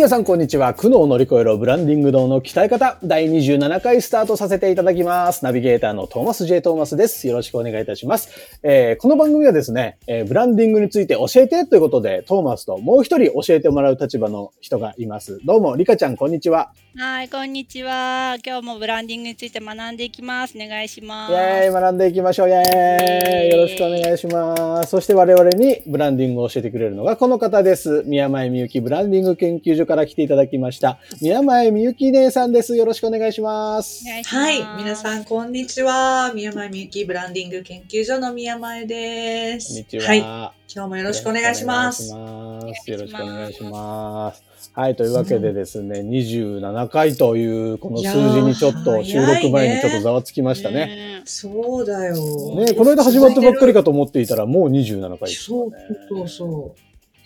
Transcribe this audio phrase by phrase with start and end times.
[0.00, 0.72] 皆さん、こんにちは。
[0.72, 5.44] 苦悩を乗り越えろブランディング道の鍛え方、第27回スタートさせていただきます。
[5.44, 6.62] ナビゲーターのトーマス J.
[6.62, 7.28] トーマスです。
[7.28, 8.30] よろしくお願いいたします。
[8.62, 15.38] えーこの番組はですね、えーブランディングについて教えてということで、トーマスともう一人教えてもらう立場の人がいます。
[15.44, 16.72] どうも、リカちゃん、こんにちは。
[16.96, 18.38] はい、こんにちは。
[18.42, 20.56] 今日もブランディングについて学んでいきます。
[20.56, 21.72] お願いしまイェーイ、す。
[21.72, 22.48] 学んでいきましょう。
[22.48, 23.49] イェーイ。
[23.49, 24.90] よろしくお願いします。
[24.90, 28.02] そして我々にブランディングを教えてくれるのがこの方です。
[28.06, 30.98] 宮前みゆきブランディング研究所から来ていただきました。
[31.20, 32.76] 宮前みゆき姉さんです。
[32.76, 33.50] よろしくお願いします。
[33.50, 34.04] ます。
[34.24, 36.32] はい、皆さんこんにちは。
[36.34, 39.68] 宮前みゆきブランディング研究所の宮前です。
[39.68, 40.06] こんにちは。
[40.06, 42.12] はい、今日もよろしくお願いします。
[42.12, 42.16] よ
[42.62, 44.49] ろしくお願いします。
[44.72, 50.74] はい、というわけでですね、27回というこの数字にちょっと収録前にちょっとざわつきましたね。
[50.86, 52.14] ねそうだよ。
[52.56, 55.70] ね、この間始まったばっかりかと思っていたらもう27回ですそう。
[56.08, 56.74] そうそ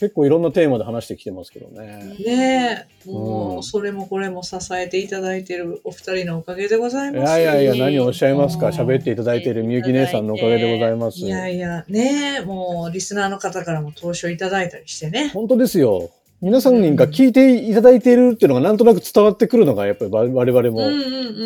[0.00, 2.16] 結構いろんなテーマで話してきてますけどね。
[2.18, 2.22] う。
[2.22, 7.30] ねえ、もうそれもこれも支えていただいているお二人のおかげでございいます。
[7.30, 8.68] やいやいや、何をおっしゃいますか？
[8.68, 11.20] うん喋っていただいているみゆき姉さんのおかげでございます。
[11.20, 15.30] いやいや、ねえ、もうリスナーの方からも投書いただいたりしてね。
[15.32, 16.10] 本当ですよ。
[16.44, 20.90] 皆さんが聞いていただいているっていうのがなんとなく伝わってくるのが、やっぱり我々も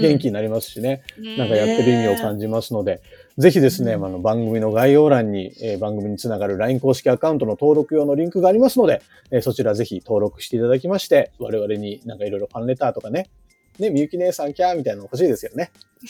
[0.00, 1.02] 元気になりますしね。
[1.36, 3.00] なんかやってる意味を感じますので、
[3.36, 4.04] ぜひですね、うん。
[4.04, 9.00] あの番組の概要欄に、えー番組につながる LINE 公式アカウントの登録用のリンクがありますので、
[9.30, 13.28] えーそちらぜひ登録していただきまして、我々になんかいろいろファンレターとかね、
[13.78, 15.70] ね、みゆき姉さんキャーみたいなの欲しいですよね。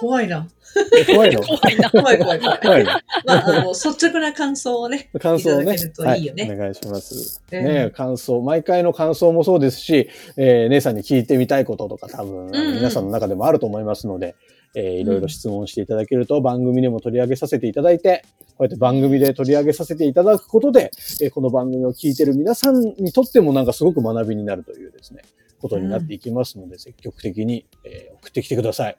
[0.00, 0.46] 怖いな。
[0.94, 1.40] え怖いの？
[1.42, 1.90] 怖いな。
[1.90, 2.60] 怖い怖い怖い。
[2.60, 2.90] 怖いの？
[2.90, 3.00] ま
[3.34, 5.08] あ、あの、率直な感想をね。
[5.20, 7.42] 感想をねいただけるといいよねはい、お願いします。
[7.50, 14.36] ええね感想、毎回の感想もそうですし、えー姉さんに聞いてみたいこととか多分、あのうんうん皆さんの中でもあると思いますので、
[14.74, 20.90] えーいろいろ質問していただけると番組でも取り上げさせていただいて、こうやって番組で取り上げさせていただくことで、
[21.22, 25.22] えーこの番組を聞いてる皆さんにとってもなんかすごく学びになるというですね、
[25.68, 28.96] ことになっていきますので、積極的に、えー送ってきてください。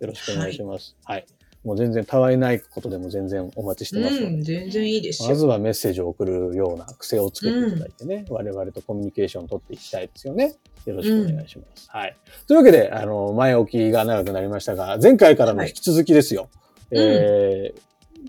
[0.00, 0.96] よろしくお願いします。
[1.04, 1.26] はい。
[1.64, 4.26] もう全然たわいないことでも全然お待ちしてますので。
[4.26, 5.28] うん、全然いいですよ。
[5.28, 10.54] まずはメッセージを送るような癖をつけていただいてね、我々とコミュニケーションを取っていきたいですよね。
[10.86, 11.90] よろしくお願いします。
[11.90, 12.16] はい。
[12.46, 16.48] というわけで、あの、前置きが長くなりましたが、前回からの引き続きですよ。
[16.92, 17.80] いえー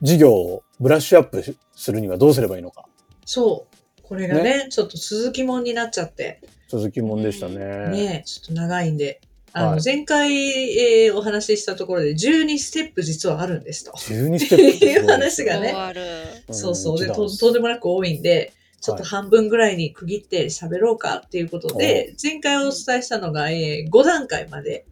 [0.01, 1.43] 事業をブラッシュアップ
[1.75, 2.85] するにはどうすればいいのか。
[3.25, 3.70] そう。
[4.11, 7.87] これがね、ちょっと続きもんになっちゃって、続きもんでしたね。
[7.91, 9.21] ね、ちょっと長いんで。
[9.53, 10.33] あの、はい前回、
[11.05, 13.91] えーお話ししたところで12ステップ実はあるんですと。
[13.93, 15.73] 12ステップっていう話がね
[16.51, 16.99] そうそう。
[16.99, 18.51] でと、とんでもなく多いんで、
[18.81, 24.87] ちょっと半分ぐらいに区切って喋ろうかっていうことで、前回お伝えしたのが、えー5段階まで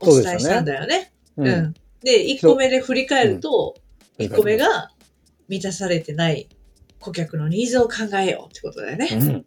[0.00, 1.12] お伝えしたんだよね。
[1.36, 1.44] う。
[1.44, 1.74] うんん。
[2.02, 4.90] で、1個目で振り返ると、うん1個目が
[5.48, 6.48] 満たされてない
[7.04, 9.08] 顧客のニーズを考えようってことだよね。
[9.12, 9.46] うん。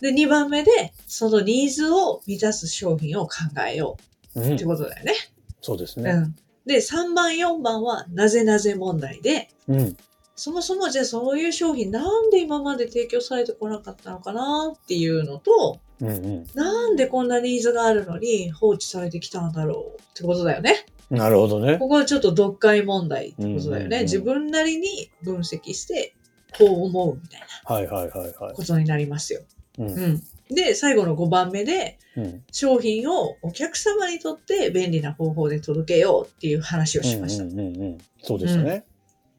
[0.00, 3.34] で、2番目で、そのニーズを満たす商品を考
[3.68, 3.96] えよ
[4.36, 5.14] ううってことだよね。
[5.60, 6.10] そうですね。
[6.10, 6.36] うん。
[6.66, 9.96] で、3番、4番は、なぜなぜ問題で、うん。
[10.34, 16.46] そもそもじゃあそういう商品なんで今まで提供されてこなかったのかなっていうのと、うんうん。
[16.54, 20.86] なんでこんなニーズがあるのに放置されてきたんだろうってことだよね。
[21.10, 21.76] なるほどね。
[21.78, 23.88] ここはちょっと読解問題ってことだよね。
[23.88, 26.14] うんうんうん自分なりに分析して、
[26.58, 28.54] こう思うみたいなはいはいはいはい。
[28.54, 29.40] ことになりますよ。
[29.78, 30.22] うんうん。
[30.54, 32.42] で、最後の5番目で、うん。
[32.52, 37.44] 商品をお客様にとって便利な方法で届けようっていう話をしました。
[37.44, 37.98] うんうんうんうん。
[38.22, 38.84] そうでしたね。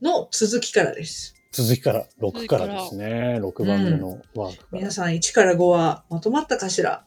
[0.01, 1.35] の続きからです。
[1.51, 3.39] 続きから、6からですね。
[3.39, 4.79] 6番目のワークから。
[4.79, 7.05] 皆さん1から5はまとまったかしら？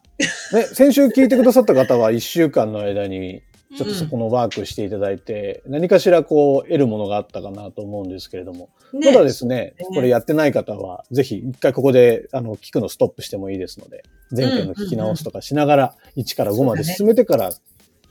[0.53, 3.43] ね、先週聞いてくださった方は1週間の間に、
[3.75, 14.03] ちょっとうんそこのワークしていただいて、何かしらこう得るものがあったかなと思うんですけれども、ねまだですねこれやってない方は、ぜひ一回ここであの聞くのストップしてもいいですので、
[14.35, 17.51] 前回の聞き直すとかしながら、1から5まで進めてから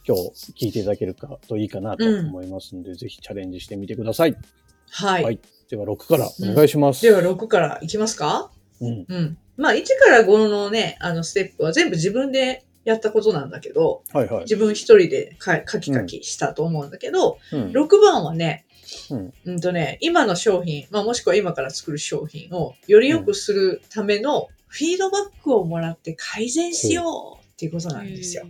[0.07, 4.37] 今日聞いていただけるかといいかなと思いますので、ぜひチャレンジしてみてください。
[4.91, 5.25] はい。
[5.25, 7.03] はいでは6からお願いします。
[7.03, 8.53] では6からいきますか？
[8.81, 9.05] うん。
[9.09, 9.39] うん。
[9.57, 14.41] まあ1から5のね、あのステップは全部自分でやったことなんだけど、はいはい。
[14.43, 18.65] 自分一人でか書き書きしたと思うんだけど、うん6番はね、
[19.11, 28.47] うんうんとね、今の商品、まあ、もしくは今から作る商品をより良くするためのフィードバックをもらって改善しようっていうことなんですよ。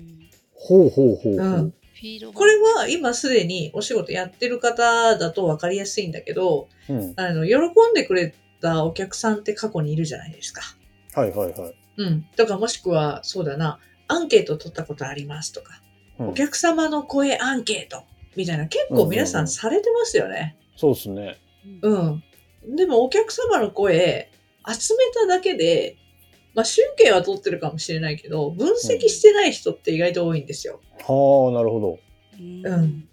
[0.53, 1.33] ほうほうほうほう。
[1.33, 1.71] うん。
[1.71, 7.15] フィードバックこれは今すでにお仕事やってる方だと分かりやすいんだけど、うん。
[7.17, 10.61] あの、喜んでくれたお客さんって過去にいるじゃないですか。
[11.15, 11.75] はいはいはい。
[11.99, 12.23] うん。
[12.37, 13.79] とかもしくは、そうだな、
[14.09, 15.81] アンケート取ったことありますとか、
[16.19, 18.05] うんお客様の声アンケート
[18.37, 20.57] みたいな結構皆さんされてますよね。
[20.75, 21.39] そうですね。
[21.83, 22.23] うん。
[22.75, 24.31] でもお客様の声
[24.67, 25.97] 集めただけで、
[26.55, 30.81] まあ集計は取ってるかもしれないけど、分析してない人って意外と多いんですよ。
[31.07, 31.99] はあ、なるほど。
[32.39, 33.09] うん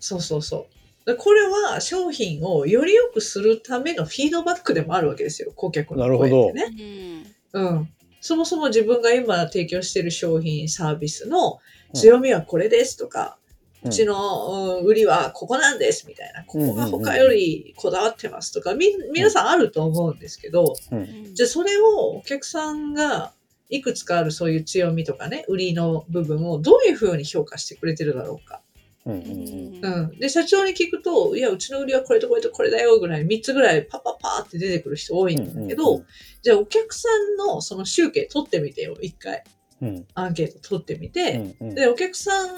[0.00, 0.68] そうそうそ
[1.04, 1.06] う。
[1.06, 5.52] でこれは商品をより良くするためのフィードバックでもあるわけですよ。
[5.54, 7.26] 顧客の声ってね。
[7.52, 7.88] うんうん。
[8.20, 11.58] そもそも自分が今提供している商品、サービスの
[11.94, 13.38] 強みはこれですとか、
[13.82, 21.34] ううんちの、うん売りはここなんですみたいな、ここが他よりこだわってますとか、み、皆さんあると思うんですけど、うん。
[21.34, 23.32] じゃあそれをお客さんが
[23.68, 28.62] いくつかあるそういう強みとかね、売りの部分をどういうふうに評価してくれてるだろうか。
[29.06, 30.18] うんうんうん。
[30.18, 36.06] で、社長に聞くと、いや、うちの売りはこれとこれとこれだよぐらい、3つぐらいパッパッパーって出てくる人多いんだけど、うん
[36.40, 39.42] じゃあお客さんのその集計取ってみてよ、一回。
[39.80, 42.48] うんアンケート取ってみうて、んうんで、お客さん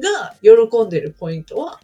[0.00, 1.80] が喜んでるポイントは、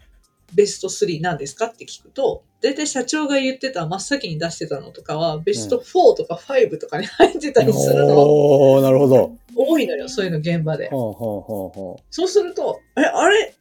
[0.53, 9.35] ベスト3何ですかって聞くと、大体社長が言ってた真っ先に出してたのとかは、ベスト4とか5とかに入ってたりするの、おー、なるほど。
[9.55, 10.89] 多いのよ、そういうの現場で。
[10.89, 13.55] ほうほうほうほそうすると、え、あれ？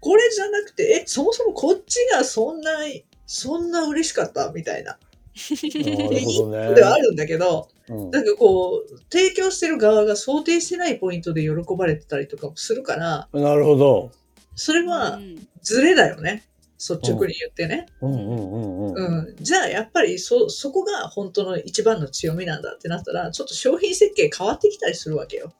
[0.00, 2.72] これじゃなくて、え、そもそもこっちがそんな、
[3.26, 4.92] そんな嬉しかったみたいな。
[4.92, 4.98] う。
[5.84, 6.74] なるほどね。
[6.74, 14.12] ではあるんだけど、うんなんかこう、提供してる側が想定してないポイントで喜ばれてたりとかもするから、なるほど。
[14.54, 15.18] それは
[15.62, 16.44] ズレだよね。
[16.78, 17.86] 率直に言ってね。
[18.00, 19.26] うんうんうんうん。
[19.26, 19.36] うん。
[19.38, 25.52] じゃあ、やっぱりそ、そこが本当の一番の強みなんだってなったら、ちょっと商品設計変わってきたりするわけよ。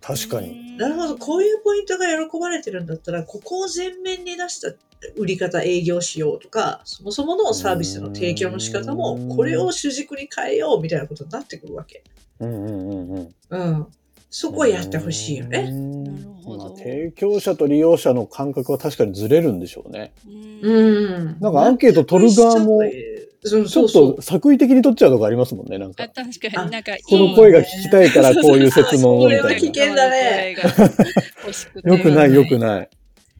[0.00, 0.76] 確かに。
[0.76, 4.72] なるほど、こういうポイントが喜ばれてるんだったら、ここを前面に出した
[5.16, 12.02] 売り方、営業しようとか、そもそものサービスの提供の仕方もう、んこれを主軸に変えようみたいなことになってくるわけ。
[12.40, 13.34] うんうんうんうん。
[13.50, 13.86] うん。
[14.30, 15.68] そこはやってほしいよね。
[15.68, 20.12] うんなるほどまあ提供者と利用者の感覚は確かにずれるんでしょうね。
[20.26, 21.36] うん。
[21.40, 22.80] なんかアンケート取る側も、
[23.42, 26.04] そうちょっそうそうと作為的に取っちゃうとこありますもんね、なんか。
[26.04, 29.74] あ確かになんかいいこの声が聞きたいからこういう説問をみたそれはい危な。
[29.74, 30.56] 険だね。
[31.84, 32.90] よくないよくない。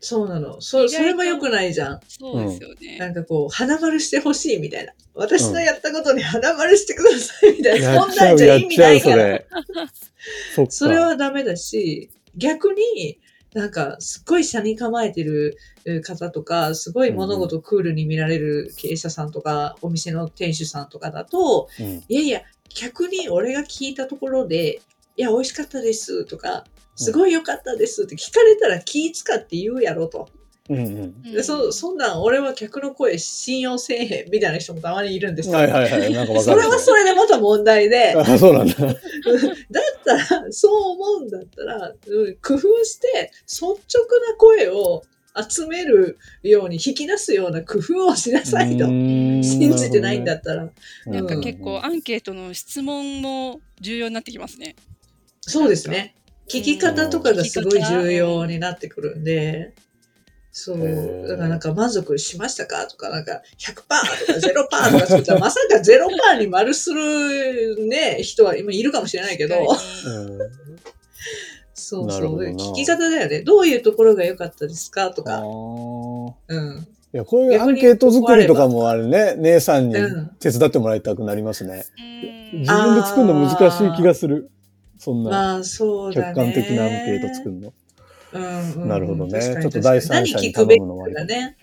[0.02, 0.60] そうなの。
[0.62, 2.00] そそれも良くないじゃん。
[2.08, 2.96] そうですよね。
[2.98, 4.92] なんかこう、花丸してほしいみたいな。
[5.14, 8.06] 私のやったことに花丸してくださいみたいな。
[8.06, 9.88] う、そんなんじゃ意味やっちゃう、ないから。
[10.54, 10.70] それ。
[10.70, 13.18] それはダメだし、逆に、
[13.54, 22.42] なんか、すっごい車に構えてるえ方とか、すごい物事をクールに見られる経営者さんとか、お店の店主さんとかだと、うんいやいや、
[22.74, 24.80] 逆に俺が聞いたところで、
[25.16, 26.64] いや、美味しかったですとか、
[26.94, 30.28] すごい良かったですって聞かれたら気使って言うやろと。
[30.70, 31.22] うんうん。
[31.22, 35.56] でそそんなん俺は客の声信用せえへんみたいな人もたまにいるんですよ。
[35.56, 36.12] はいはいはい。
[36.12, 36.60] なんかわかる。
[36.62, 38.74] それはそれでまた問題で、 あ、そうなんだ。
[38.78, 38.94] だっ
[40.04, 45.02] たら、そう思うんだったら、うん工夫して率直な声を
[45.48, 48.86] 集めるように引き出すような工夫をしなさいと。
[48.86, 50.70] 信信じてないんだったら。
[51.06, 54.76] なんか結構アンケートの質問も重要になってきますね。
[55.40, 56.14] そうですね。
[56.48, 59.72] 聞き方とかがすごい重要になってくるんで、
[60.52, 61.24] そへう。
[61.26, 62.86] ーだからなんか満足しましたか？
[62.86, 63.96] とか、なんか100%とか
[64.88, 69.66] 0%とか作ったら、まさか0%に丸するね、人は今いるかもしれないけど、うん
[71.74, 72.38] そうそう。
[72.40, 73.40] 聞き方だよね。
[73.42, 75.10] どういうところが良かったですか？
[75.10, 75.42] とあか。
[75.42, 76.86] ーうん。
[77.12, 81.84] いや、こういうアンケート作りとかもあれね、姉さんにうん手伝ってもらいたくなりますね。
[82.52, 84.50] うん自分で作るの難しい気がする。
[84.98, 86.26] そんなまあ、そうだね。
[86.26, 87.72] 客観的なアンケート作るの。
[88.32, 91.56] うんうん、なるほどねちょっと第三者に何聞くべき頼むのはありかね。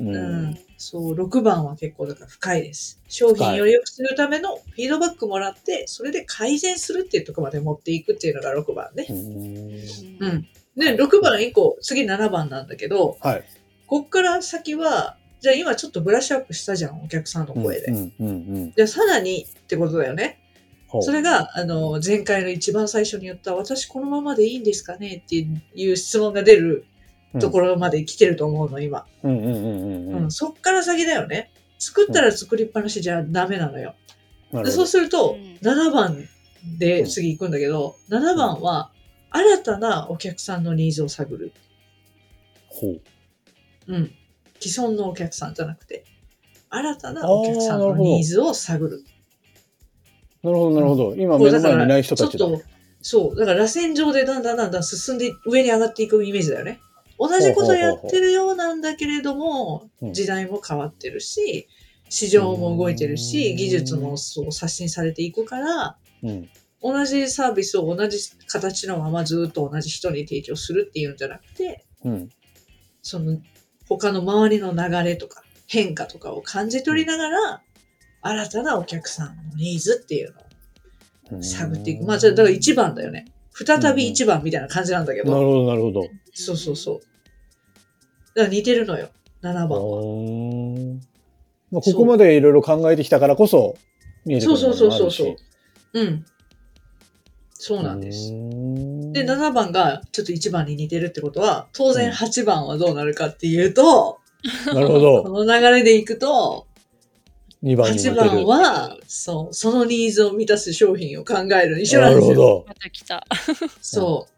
[0.00, 0.58] ううんん。
[0.76, 3.00] そう、6番は結構だから深いです。
[3.08, 9.12] 商品より良くするためのフィードバックもらって、それで改善するっていうところまで持っていくっていうのが6番ねう。
[9.12, 9.18] ん
[10.20, 10.48] うん。
[10.76, 13.44] で、6番以降、次7番なんだけど、はい。
[13.86, 17.92] こっから先は、じゃあ今ちょっとブラッシュアップしたじゃん、お客さんの声で。
[18.76, 20.40] じゃあさらにってことだよね。
[21.02, 26.84] それが、あの、前回の一番最初に言った、私このままでいいんですかねっていう質問が出る
[27.40, 29.06] ところまで来てると思うの、今。
[29.22, 30.16] うんうんうんうんう。
[30.18, 30.30] うんん。
[30.30, 31.50] そっから先だよね。
[31.78, 33.94] 作ったら作りっぱなしじゃダメなのよ。
[34.52, 34.86] でそうなるほど。
[34.86, 36.28] するとうん、7番
[36.78, 38.92] で次行くんだけど、7番は、
[39.30, 41.52] 新たなお客さんのニーズを探る。
[42.68, 43.00] ほう。
[43.88, 44.12] うん。
[44.60, 46.04] 既存のお客さんじゃなくて、
[46.70, 49.04] 新たなお客さんのニーズを探る。
[50.44, 51.14] なるほど、なるほど。
[51.16, 52.38] 今目の前にいない人たちだ。
[52.38, 52.62] ちょっと、
[53.00, 53.36] そう。
[53.36, 56.80] だから螺旋状でだんだんだんだん進んで上に上がっていくイメージだよね。
[57.18, 61.66] 同じことやってるようなんだけれどもう、ん時代も変わってるし、
[62.10, 66.48] 市場も動いてるうし、ん技術もそう刷新されていくから、うん。
[66.82, 72.28] 同じサービスを同じ形のままずっと同じ人に提供するっていうんじゃなくて、うん。
[73.00, 73.38] その
[73.88, 77.62] 他の周りの流れとか変化とかを感じ取りながら、
[78.26, 80.34] 新たなお客さんのニーズっていう
[81.30, 82.04] のを探っていく。
[82.04, 83.26] まあ、じゃあだから1番だよね。
[83.52, 85.30] 再び1番みたいな感じなんだけど。
[85.30, 86.08] なるほど、なるほど。
[86.32, 87.00] そうそうそう。
[88.34, 89.10] だから似てるのよ。
[89.42, 91.00] 7番は。
[91.70, 93.76] まあ、ここまでいろいろ考えてきたからこそ、
[94.24, 94.90] 見えてくるそうそう。
[94.90, 95.36] そうそうそ
[95.92, 96.00] う。
[96.00, 96.24] うん。
[97.52, 98.30] そうなんです。
[99.12, 104.20] で、で7番がちょっと1番に似てるってことは、当然8番はどうなるかっていうと、
[104.72, 105.44] なるほこど。
[105.44, 106.66] の流れでいくと、
[107.64, 108.44] 2番に負8ける。
[108.44, 111.80] 番は、そう、そのニーズを満たす商品を考える。
[111.80, 112.36] 一緒ななんるですよ。
[112.36, 112.64] ほど。
[112.68, 113.24] また来た。
[113.80, 114.34] そう。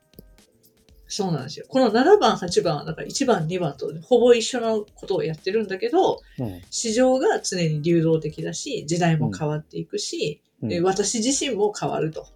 [1.09, 1.67] そうなんですよ。
[1.69, 12.27] この7番、8番は、だから1番、2番とほぼ一緒のことをやってるんだけど、うん市場が常に流動的だし、時代も変わっていくし、うんえ私自身も変わると。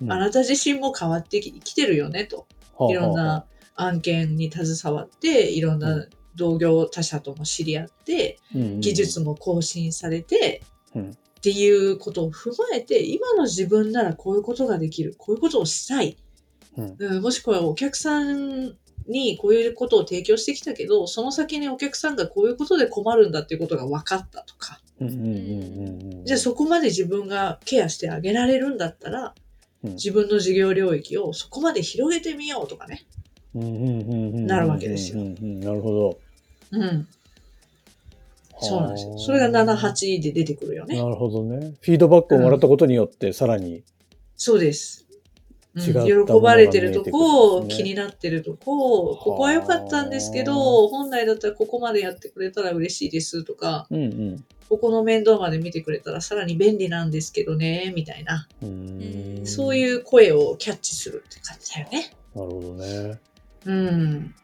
[0.00, 2.46] うんあなた自身も変わってききてるよねと。
[2.88, 10.62] いろんな案件に携わって、いろんうな同業他社とも知り合って、技術も更新されて、
[10.94, 11.10] うん。
[11.40, 16.16] っていうことを踏まえて、今の自分ならこういうことができる、こういうことをしたい。
[16.76, 16.96] うん。
[16.98, 18.76] うんもしくはお客さん
[19.08, 26.24] にこういうことを提供してきたけど、その先にお客さんがこういうことで困るんだっていうことが分かったとか、うんうんうんうんうん。
[26.26, 29.34] じゃあそこまで自分がケアしてあげられるんだったら、
[29.82, 29.92] うん。
[29.92, 33.06] 自分の事業領域をそこまで広げてみようとかね。
[33.54, 36.18] うんうんうんなるわけですようんなるほど。
[36.72, 37.08] うん。
[38.60, 39.18] そうなんですよ。
[39.18, 40.96] それが7、8で出てくるよね。
[40.96, 41.74] なるほどね。
[41.80, 43.82] フィードバックをもらったことによって、さらに。
[44.36, 45.00] そうです。
[45.00, 45.10] うん
[45.82, 59.42] 喜ばれてるとこ、ね気になってるとこ、ここは良かったんですけど、本来だったらここまでやってくれたら嬉しいですとか、うんうんここの面倒まで見てくれたらさらに便利なんですけどね、みたいな、うん。
[59.44, 62.12] そういう声をキャッチするって感じだよね。
[62.36, 63.18] なるほどね。
[63.66, 64.34] うん。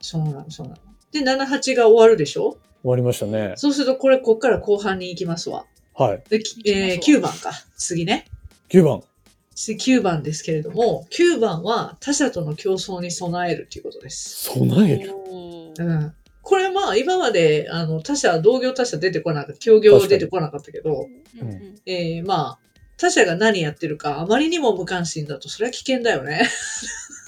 [0.00, 0.80] そうなの、そうなの。
[1.12, 2.58] で、7、8が終わるでしょ？
[2.82, 3.54] 終わりましたね。
[3.56, 5.66] そうすると、これ、こっから後半に行きますわ。
[5.94, 6.22] はい。
[6.28, 7.52] で、きえー9番か。
[7.76, 8.26] 次ね。
[8.68, 9.02] 9番。
[9.54, 14.50] 次9番ですけれども、9番は他者との競争に備えるということです。
[14.50, 15.12] 備える？
[15.78, 16.14] うん。
[16.42, 21.06] これまあ今まであの他社、同業他社出てこなかった、協業出てこなかったけど、
[21.40, 22.58] うんうんえーまあ
[22.96, 26.42] 他社が何やってるかあまりにも無関心だとそれは危険だよね。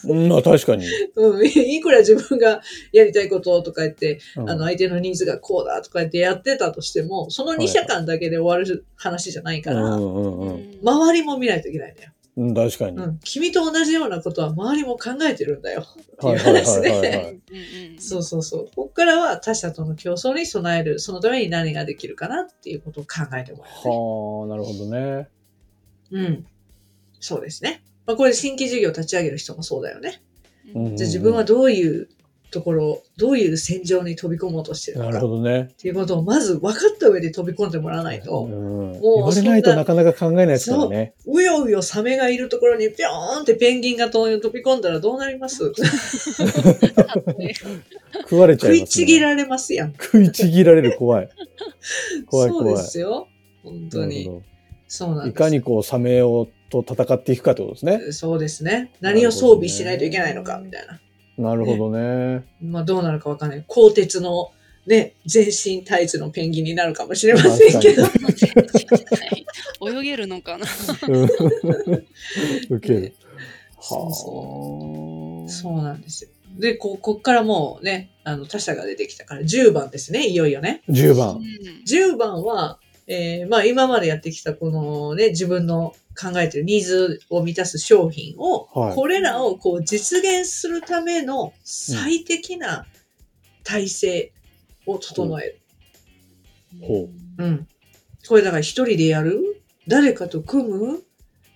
[0.04, 0.86] うんまあ確かに。
[1.16, 2.60] うん、 いくら自分が
[2.92, 12.10] やりたいこととか言って、うんあの相手のニーズがこうだとか言ってやってたとしても、その2社間だけで終わる話じゃないから、うんうんうん周りも見ないといけないんだよ。
[12.36, 12.54] うん。
[12.54, 12.98] 確かに。
[12.98, 13.18] はいうん。
[13.24, 15.82] 君と同じようなことは周りも考えてるんだよ。
[15.82, 17.38] ってはいいうはい話で。
[17.98, 18.64] そうそうそう。
[18.66, 21.00] ここからは他者との競争に備える。
[21.00, 23.90] そのために何ができるかなっていうことを考えてもらう、ね。
[23.90, 25.28] はあ、なるほどね。
[26.10, 26.46] うん。
[27.20, 27.82] そうですね。
[28.06, 30.22] まあ、これ新規事業立ち上げる人もそうだよね。
[30.74, 32.08] うんじゃあ自分はどういう
[32.50, 35.68] ところ、どういう戦場に飛び込もうとしてるなるのかっほどね。
[35.78, 41.14] ていうことをまず分かった上で飛び込んでもらわないと、うんう言われないとなかなか考えないですからね。
[41.26, 45.72] うようよサメがいるところにぴょーんってペンギンが飛び込んだらどうなります？
[48.22, 49.04] 食われちゃ食いいます、ね。
[49.04, 49.92] ちぎられますやん。
[49.92, 51.28] 食いちぎられる怖い。
[52.26, 52.76] 怖いそう怖い。
[52.76, 53.28] ですよ。
[53.62, 54.30] 本当に。
[54.88, 55.30] そうなんです。
[55.30, 56.48] いかにこう、サメを
[56.82, 58.12] と戦っていくかってことですね。
[58.12, 58.92] そうですね。
[59.00, 61.00] 何を装備しないといけないのか、みたいな。
[61.50, 62.44] なるほどね。
[62.62, 63.64] まあどうなるかわかんない。
[63.66, 64.52] 鋼鉄の
[64.86, 68.04] ね、全身タイツのペンギンになるかもしれませんけど。
[69.86, 70.66] 泳げるのかな。
[71.08, 71.28] うん
[72.70, 73.14] ウケる。
[73.80, 75.46] そうはそう。
[75.46, 75.48] あ。
[75.48, 76.30] そうなんですよ。
[76.58, 80.82] で、こ、こっからもうね、あの他者が出てきたから10番ですね、いよいよね。
[80.88, 81.34] 10う番。
[81.36, 81.40] ん
[81.86, 82.78] 10番は、
[83.08, 88.94] えーまあ今までやってきたこのね、自分の考えてるニーズを満たす商品を、はい。
[88.94, 92.86] これらをこう実現するための最適な
[93.64, 94.32] 体制
[94.86, 95.60] を整える。
[96.82, 97.08] ほ
[97.38, 97.44] う。
[97.44, 97.68] ん。
[98.28, 101.02] これだから一人でやる誰かと組む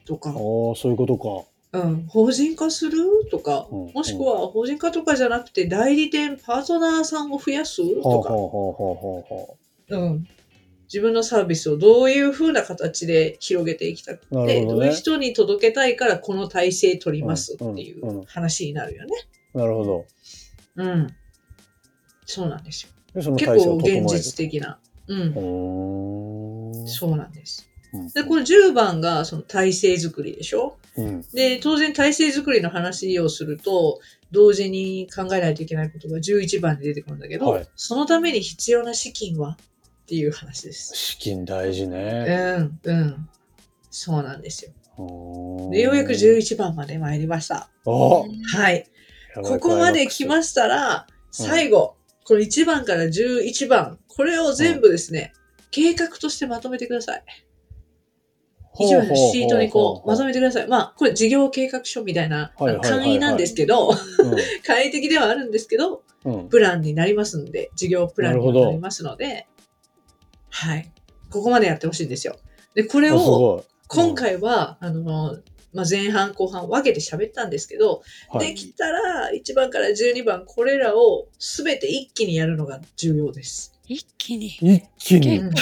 [0.07, 0.31] とか。
[0.31, 1.47] ああ、、そういうことか。
[1.73, 2.99] うん、法人化する
[3.31, 3.93] とか、うん。
[3.93, 9.57] もしくは法人化とかじゃなくて代理店、パートナーさんを増やすはあ、とか、はあはあは
[9.91, 9.95] あ。
[9.95, 10.29] はうん、
[10.93, 19.13] 自分のサービスをどういう風な形で広げていきたくて、どねどういう人に届けたいからこの体制取りますっていうんうんううん話になるよね。
[19.55, 19.59] あ。
[19.59, 20.07] なるほど。
[20.77, 21.07] うん。
[22.27, 22.91] そうなんですよ。
[23.37, 23.77] 結構。
[23.77, 24.81] 現実的な。
[25.07, 26.87] うん。
[26.87, 27.69] そうなんです。
[27.93, 30.77] うんで、この10番がその体制作りでしょ？
[30.97, 31.23] うん。
[31.33, 39.57] で、当然体制作りの話をすると、同時に考えないといけないことが11番に出てくるんだけど、はいそのために必要な資金は？
[40.11, 40.93] っていう話です。
[40.97, 42.25] 資金大事うね。
[42.59, 43.29] ん、うん。
[43.91, 44.73] そうなんですよ。
[45.71, 47.71] で、ようやく11番まで参りました。
[47.85, 48.89] おはい。
[49.37, 55.33] ここまで来ましたら、最後、この1番から11番、これを全部ですね、
[55.71, 57.25] 計画としてまとめてください。
[58.81, 60.67] 1番のシートにこう、まとめてください。
[60.67, 63.95] まあ、これ事業計画書みたいな簡易なんですけど、う
[64.67, 66.31] 簡易的ではあるんですけど、ん。
[66.33, 66.49] うん。
[66.49, 69.47] プランになりますので、事業プランになりますので、
[70.51, 70.91] はい。
[71.31, 72.37] ここまでやってほしいんですよ。
[72.75, 73.65] で、これを。
[73.89, 75.39] 今回は、あの、
[75.73, 83.73] まあ、前半後半分けて喋ったんですけど、はいできたら1番から12番、これらを全て一気にやるのが重要です。
[83.87, 84.49] 一気に？
[84.49, 85.39] 一気うに。
[85.39, 85.55] んうん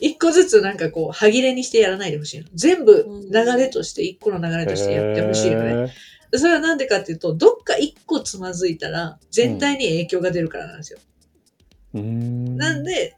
[0.00, 2.46] 一個ずつなんかこう、歯切れにしてやらないでほしいの。
[2.54, 5.92] 全部流れとして、一個の流れとしてやってほしいよね。
[6.32, 11.00] へそれはなんでかっていうと、どっか一個つまずいたら、全体に影響が出るからなんですよ。
[11.94, 11.98] ー。
[12.00, 13.16] うーんなんで、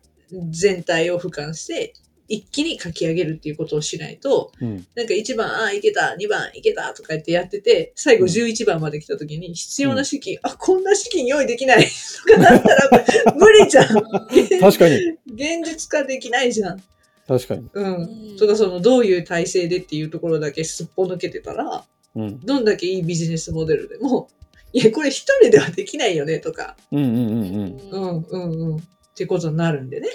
[0.51, 1.95] 全体を俯瞰して、
[2.31, 4.87] 一気に書き上げるっていうことをしないと、うん。
[4.95, 11.85] なんか1番、ああ、いけた、2番、いけたとか言ってやってて、最後うん11番まで来た時に必要な資金、あ、こんな資金用意できない
[12.27, 13.87] とかなったら 無理じゃん。
[14.61, 14.97] 確かに。
[15.27, 16.83] 現実化できないじゃん。
[17.27, 17.69] 確かに。
[17.73, 18.37] うん。
[18.39, 21.85] とか、その、どういう体制でっていうところだけすっぽ抜けてたら、
[22.15, 22.41] うん。
[22.41, 24.29] どんだけいいビジネスモデルでも、
[24.73, 28.89] いや、これ一人ではできないよねとか、うんうんうんうんうんうん。
[29.11, 30.09] ってことになるんでね。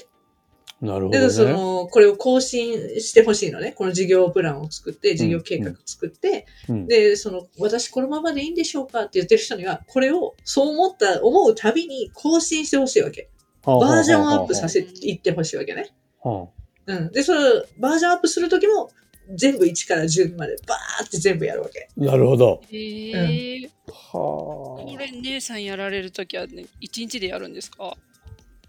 [0.81, 0.87] うん。
[0.87, 1.53] なるほどね。
[1.53, 3.71] の、これを更新してほしいのね。
[3.71, 13.29] この事業プランを作って、事業計画作って、うんで、その、私このままでいいんでしょうかって言ってる人には、これをそう思った、思うたびに更新してほしいわけ。
[13.63, 15.89] バージョンアップさせていってほしいわけね。
[16.21, 16.49] は
[16.87, 17.11] うん。
[17.11, 17.41] で、その、
[17.79, 18.91] バージョンアップするときも、
[19.33, 21.89] 全部1から10までバーって全部やるわけ。
[21.99, 22.61] あなるほど。
[22.69, 23.69] へえ。
[23.87, 27.97] はこれ姉さんやられるときはね、一日でやるんですか？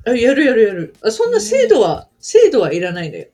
[0.06, 0.94] あやるやるやる。
[1.02, 3.28] あそんな精度は、精度はいらないんだよ。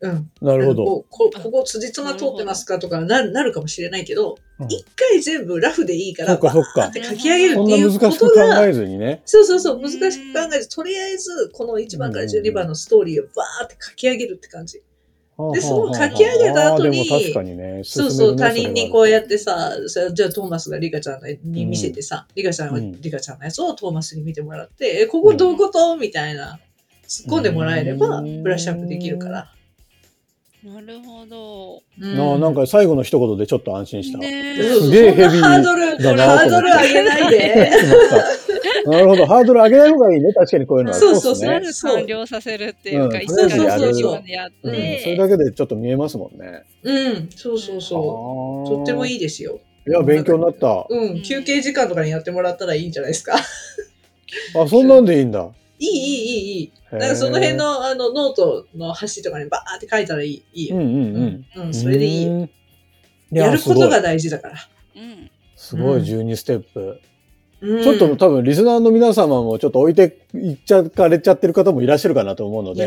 [0.00, 0.30] うん。
[0.42, 0.44] あ。
[0.44, 0.84] なるほど。
[0.84, 9.22] こうこここ辻褄通ってますかとかなるなるかもしれないけど、うん一回全部ラフでいいから、そっかそって書き上げるそんなっていう難しくことが、考えずにね。
[9.24, 14.82] そうそうそう、難しく考えず、とりあえず、この1番から12番のストーリーをバーって書き上げるって感じ。
[15.54, 17.04] でその書き上げた後に。
[17.84, 19.72] そうそう、他人にこうやっってさ、
[20.12, 25.96] じゃあトーマスがリカちゃんに見せてさ、リカちゃんはうんリカちゃんのやつをトーマスに見てもらって、え、ここどういうこと？
[25.96, 26.58] みたいな、
[27.06, 29.52] 突っ込んでもらえれば、うんブラッシュアップできるから。
[30.64, 31.82] なるほど。
[32.00, 34.18] うんななんか最後の一言でちょっと安心した。
[34.18, 37.70] すげえヘビーそんなハードル、だなハードル上げないで。
[38.90, 39.26] なるほど。
[39.26, 40.32] ハードル上げない方がいいね。
[40.32, 40.96] 確かにこういうのは。
[40.96, 44.72] そうそうそう完了させるっていうか、うん一からそうそうそう12までやっうん。
[44.72, 46.62] それて、だけでちょっと見えますもんね。
[46.82, 48.68] うん、そうそうそう。
[48.68, 49.16] とってもいい。
[49.16, 49.60] いですよ。
[49.86, 50.86] いや、勉強になった。
[50.88, 53.36] うん、休憩時間とかにやってもらったらいいんじゃないですか。
[54.54, 55.48] あ、そんなんでいいんだ。
[55.78, 56.72] いい、いい、いい、いい。
[56.92, 57.54] なんかその辺。
[57.54, 60.76] のあのノートの端とかにバーって書いたらいいいいよ。
[60.76, 61.66] うんうんうん。
[61.66, 62.26] うん、それでいい。
[63.30, 64.54] やることがす大事だから。
[64.96, 67.00] うんすごい12ステップ。
[67.60, 72.84] うんちょっと多分リスナーの皆様もちょっと置いていっちゃかれちゃってる方もいらっしゃるかなと思うので。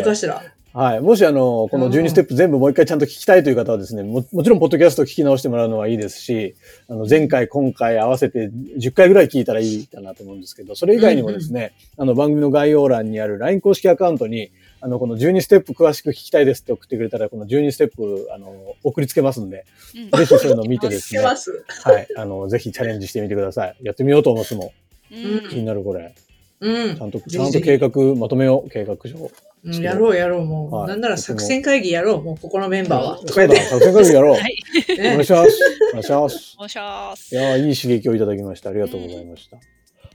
[0.73, 1.01] はい。
[1.01, 6.55] もしあの、このうん12ステップ全部もう一回ちゃんと聞きたいという方はですね、ももちろんポッドキャストを聞き直してもらうのはいいですし、
[6.87, 14.51] あの、前回、今回合わせて10回ぐらい聞いたらいいかなと思うんですけど、それ以外にもですね、あの、番組の概要欄にある LINE 公式アカウントに、
[14.83, 19.65] あの、この12ステップ詳しく聞きたいですって送ってくれたら、この12ステップ、あの、送りつけますんで、
[19.95, 21.63] うんぜひそういうのを見てですね、つけます。
[21.83, 22.07] はい。
[22.17, 23.75] あの、ぜひチャレンジしてみてください。
[23.83, 24.73] やってみようと思っても、
[25.11, 26.15] うん気になるこれ。
[26.61, 29.31] うんちゃんと、ちゃんと計画まとめよう、計画書。
[29.63, 29.81] うん。
[29.81, 30.75] やろうやろう、もう。
[30.75, 33.17] はいなんなら作戦会議やろう、もうここのメンバーは。
[33.17, 34.33] そうだ、作戦会議やろう。
[34.33, 34.57] はい。
[34.89, 35.59] お願ねいします。
[35.89, 36.55] お願いします。
[36.59, 37.35] おしゃーす。
[37.35, 38.69] いやーいい刺激をいただきました。
[38.69, 39.57] ありがとうございました。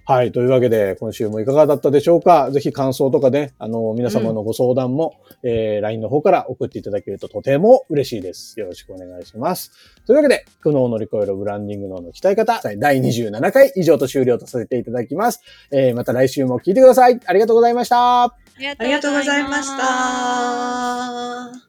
[0.08, 0.30] はい。
[0.30, 2.52] というわけで、今週もいかがだったでしょうか？
[2.52, 8.60] ぜひ感想とかね、あの、皆様のご相談も、うん、えー、LINE の方から送っていただけるととても嬉しいです。
[8.60, 9.72] よろしくお願いします。
[10.06, 15.40] というわけで、苦悩を乗り越えるブランディングの鍛え方、第27回以上と終了とさせていただきます。
[15.72, 17.18] えー、また来週も聞いてください。
[17.26, 18.22] ありがとうございました。
[18.26, 21.66] ありがとうございました。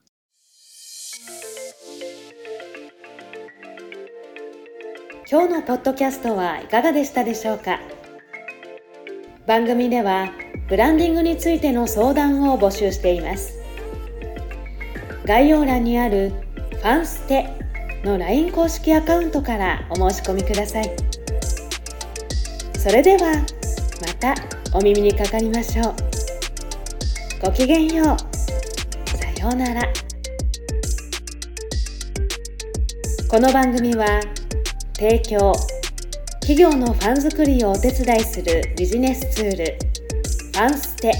[5.29, 7.79] 今日のポッドキャストはいかがでしたでしょうか？
[9.47, 10.29] 番組では
[10.67, 13.53] ブランディングについての相談を募集しています。
[15.23, 16.33] 概要欄にある
[16.71, 17.47] ファンステ
[18.03, 20.91] の LINE 公式アカウントからお申し込みください。
[22.77, 23.35] それでは
[24.01, 24.35] また
[24.73, 25.95] お耳にかかりましょう。
[27.41, 29.17] ごきげんよう。
[29.17, 29.81] さようなら。
[33.29, 34.19] この番組は
[34.97, 35.53] 提供
[36.47, 41.11] 企業のファン作りをお手伝いするビジネスツールファンステ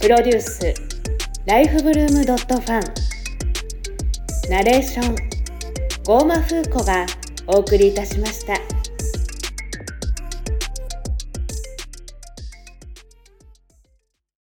[0.00, 0.74] プロデュース
[1.44, 5.14] ライフブルームドットファンナレーション
[6.04, 7.04] ゴーマフーコが
[7.48, 8.69] お送りいたしました。